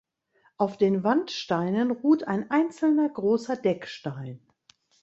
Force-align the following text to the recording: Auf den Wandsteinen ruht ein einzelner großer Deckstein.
Auf 0.57 0.77
den 0.77 1.03
Wandsteinen 1.03 1.91
ruht 1.91 2.23
ein 2.27 2.49
einzelner 2.49 3.07
großer 3.09 3.55
Deckstein. 3.55 4.39